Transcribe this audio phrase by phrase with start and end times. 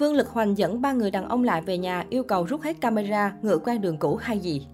[0.00, 2.80] Vương Lực Hoành dẫn ba người đàn ông lại về nhà yêu cầu rút hết
[2.80, 4.66] camera, ngựa quen đường cũ hay gì.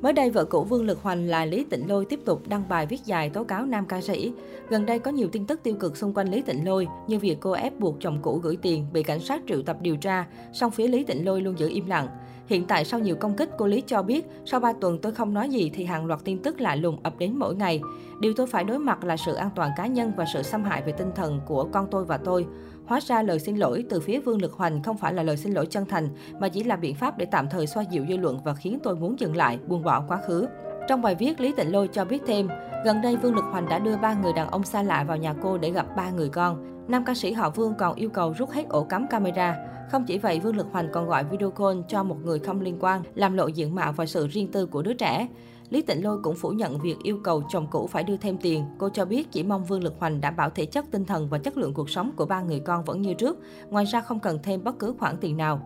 [0.00, 2.86] Mới đây, vợ cũ Vương Lực Hoành là Lý Tịnh Lôi tiếp tục đăng bài
[2.86, 4.32] viết dài tố cáo nam ca sĩ.
[4.68, 7.36] Gần đây có nhiều tin tức tiêu cực xung quanh Lý Tịnh Lôi, như việc
[7.40, 10.70] cô ép buộc chồng cũ gửi tiền, bị cảnh sát triệu tập điều tra, song
[10.70, 12.08] phía Lý Tịnh Lôi luôn giữ im lặng.
[12.46, 15.34] Hiện tại sau nhiều công kích, cô Lý cho biết, sau 3 tuần tôi không
[15.34, 17.80] nói gì thì hàng loạt tin tức lạ lùng ập đến mỗi ngày.
[18.20, 20.82] Điều tôi phải đối mặt là sự an toàn cá nhân và sự xâm hại
[20.82, 22.46] về tinh thần của con tôi và tôi.
[22.90, 25.52] Hóa ra lời xin lỗi từ phía Vương Lực Hoành không phải là lời xin
[25.52, 26.08] lỗi chân thành,
[26.40, 28.96] mà chỉ là biện pháp để tạm thời xoa dịu dư luận và khiến tôi
[28.96, 30.46] muốn dừng lại, buông bỏ quá khứ.
[30.88, 32.48] Trong bài viết, Lý Tịnh Lôi cho biết thêm,
[32.84, 35.34] gần đây Vương Lực Hoành đã đưa ba người đàn ông xa lạ vào nhà
[35.42, 36.84] cô để gặp ba người con.
[36.88, 39.56] Nam ca sĩ họ Vương còn yêu cầu rút hết ổ cắm camera.
[39.90, 42.76] Không chỉ vậy, Vương Lực Hoành còn gọi video call cho một người không liên
[42.80, 45.28] quan, làm lộ diện mạo và sự riêng tư của đứa trẻ.
[45.70, 48.64] Lý Tịnh Lôi cũng phủ nhận việc yêu cầu chồng cũ phải đưa thêm tiền.
[48.78, 51.38] Cô cho biết chỉ mong Vương Lực Hoành đảm bảo thể chất tinh thần và
[51.38, 53.38] chất lượng cuộc sống của ba người con vẫn như trước,
[53.70, 55.62] ngoài ra không cần thêm bất cứ khoản tiền nào.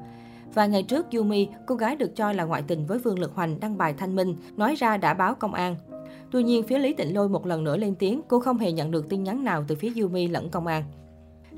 [0.55, 3.61] Vài ngày trước, Yumi, cô gái được cho là ngoại tình với Vương Lực Hoành
[3.61, 5.77] đăng bài thanh minh, nói ra đã báo công an.
[6.31, 8.91] Tuy nhiên, phía Lý Tịnh Lôi một lần nữa lên tiếng, cô không hề nhận
[8.91, 10.85] được tin nhắn nào từ phía Yumi lẫn công an.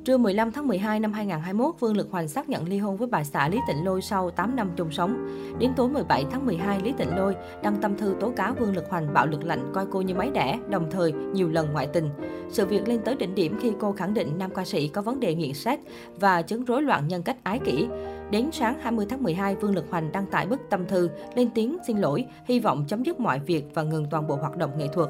[0.07, 3.25] Trưa 15 tháng 12 năm 2021, Vương Lực Hoành xác nhận ly hôn với bà
[3.25, 5.29] xã Lý Tịnh Lôi sau 8 năm chung sống.
[5.59, 8.85] Đến tối 17 tháng 12, Lý Tịnh Lôi đăng tâm thư tố cáo Vương Lực
[8.91, 12.09] Hoành bạo lực lạnh coi cô như máy đẻ, đồng thời nhiều lần ngoại tình.
[12.51, 15.21] Sự việc lên tới đỉnh điểm khi cô khẳng định nam ca sĩ có vấn
[15.21, 15.81] đề nghiện sách
[16.21, 17.87] và chứng rối loạn nhân cách ái kỷ.
[18.31, 21.77] Đến sáng 20 tháng 12, Vương Lực Hoành đăng tải bức tâm thư lên tiếng
[21.87, 24.89] xin lỗi, hy vọng chấm dứt mọi việc và ngừng toàn bộ hoạt động nghệ
[24.93, 25.09] thuật.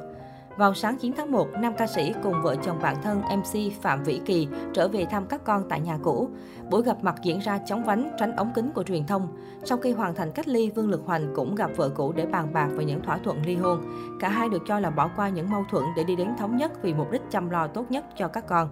[0.57, 4.03] Vào sáng 9 tháng 1, nam ca sĩ cùng vợ chồng bạn thân MC Phạm
[4.03, 6.29] Vĩ Kỳ trở về thăm các con tại nhà cũ.
[6.71, 9.29] Buổi gặp mặt diễn ra chóng vánh, tránh ống kính của truyền thông.
[9.65, 12.53] Sau khi hoàn thành cách ly, Vương Lực Hoành cũng gặp vợ cũ để bàn
[12.53, 13.81] bạc về những thỏa thuận ly hôn.
[14.21, 16.83] Cả hai được cho là bỏ qua những mâu thuẫn để đi đến thống nhất
[16.83, 18.69] vì mục đích chăm lo tốt nhất cho các con.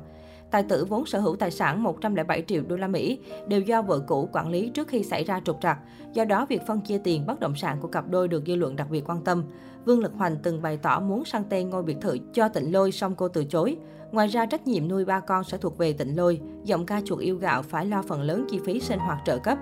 [0.55, 3.99] Tài tử vốn sở hữu tài sản 107 triệu đô la Mỹ đều do vợ
[4.07, 5.79] cũ quản lý trước khi xảy ra trục trặc.
[6.13, 8.77] Do đó, việc phân chia tiền bất động sản của cặp đôi được dư luận
[8.77, 9.45] đặc biệt quan tâm.
[9.85, 12.93] Vương Lực Hoành từng bày tỏ muốn sang tên ngôi biệt thự cho Tịnh Lôi
[12.93, 13.77] song cô từ chối.
[14.13, 16.41] Ngoài ra, trách nhiệm nuôi ba con sẽ thuộc về Tịnh Lôi.
[16.65, 19.59] Giọng ca chuột yêu gạo phải lo phần lớn chi phí sinh hoạt trợ cấp.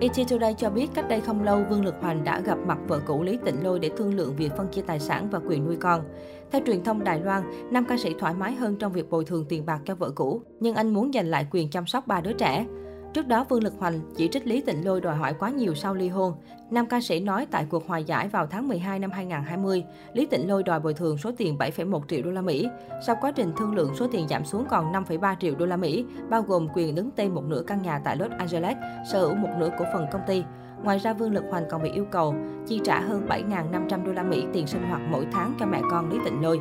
[0.00, 3.00] ET Today cho biết cách đây không lâu, Vương Lực Hoành đã gặp mặt vợ
[3.06, 5.76] cũ Lý Tịnh Lôi để thương lượng việc phân chia tài sản và quyền nuôi
[5.76, 6.04] con.
[6.50, 9.44] Theo truyền thông Đài Loan, nam ca sĩ thoải mái hơn trong việc bồi thường
[9.48, 12.32] tiền bạc cho vợ cũ, nhưng anh muốn giành lại quyền chăm sóc ba đứa
[12.32, 12.66] trẻ.
[13.14, 15.94] Trước đó, Vương Lực Hoành chỉ trích Lý Tịnh Lôi đòi hỏi quá nhiều sau
[15.94, 16.34] ly hôn.
[16.70, 20.48] Nam ca sĩ nói tại cuộc hòa giải vào tháng 12 năm 2020, Lý Tịnh
[20.48, 22.68] Lôi đòi bồi thường số tiền 7,1 triệu đô la Mỹ.
[23.06, 26.04] Sau quá trình thương lượng, số tiền giảm xuống còn 5,3 triệu đô la Mỹ,
[26.28, 28.76] bao gồm quyền đứng tên một nửa căn nhà tại Los Angeles,
[29.12, 30.44] sở hữu một nửa cổ phần công ty.
[30.82, 32.34] Ngoài ra, Vương Lực Hoành còn bị yêu cầu
[32.66, 36.10] chi trả hơn 7.500 đô la Mỹ tiền sinh hoạt mỗi tháng cho mẹ con
[36.10, 36.60] Lý Tịnh Lôi.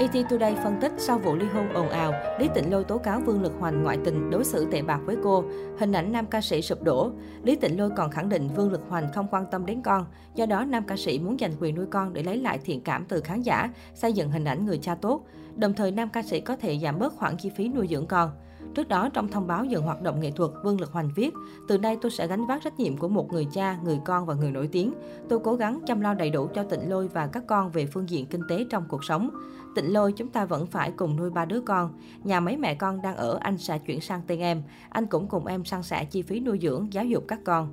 [0.00, 3.20] ET Today phân tích sau vụ ly hôn ồn ào, Lý Tịnh Lôi tố cáo
[3.20, 5.44] Vương Lực Hoành ngoại tình đối xử tệ bạc với cô.
[5.78, 7.10] Hình ảnh nam ca sĩ sụp đổ.
[7.42, 10.06] Lý Tịnh Lôi còn khẳng định Vương Lực Hoành không quan tâm đến con.
[10.34, 13.04] Do đó, nam ca sĩ muốn giành quyền nuôi con để lấy lại thiện cảm
[13.08, 15.26] từ khán giả, xây dựng hình ảnh người cha tốt.
[15.56, 18.30] Đồng thời, nam ca sĩ có thể giảm bớt khoản chi phí nuôi dưỡng con.
[18.74, 21.34] Trước đó, trong thông báo dừng hoạt động nghệ thuật, Vương Lực Hoành viết,
[21.68, 24.34] từ nay tôi sẽ gánh vác trách nhiệm của một người cha, người con và
[24.34, 24.92] người nổi tiếng.
[25.28, 28.08] Tôi cố gắng chăm lo đầy đủ cho Tịnh Lôi và các con về phương
[28.08, 29.30] diện kinh tế trong cuộc sống.
[29.74, 31.92] Tịnh Lôi chúng ta vẫn phải cùng nuôi ba đứa con.
[32.24, 34.62] Nhà mấy mẹ con đang ở, anh sẽ chuyển sang tên em.
[34.88, 37.68] Anh cũng cùng em san sẻ chi phí nuôi dưỡng, giáo dục các con.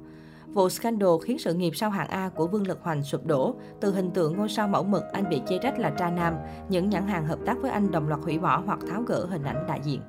[0.53, 3.55] Vụ scandal khiến sự nghiệp sao hạng A của Vương Lực Hoành sụp đổ.
[3.81, 6.35] Từ hình tượng ngôi sao mẫu mực, anh bị chê trách là tra nam.
[6.69, 9.43] Những nhãn hàng hợp tác với anh đồng loạt hủy bỏ hoặc tháo gỡ hình
[9.43, 10.01] ảnh đại diện.